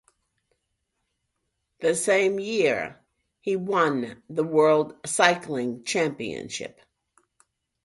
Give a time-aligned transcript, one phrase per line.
[1.81, 3.05] The same year
[3.41, 6.81] he won the world cycling championship.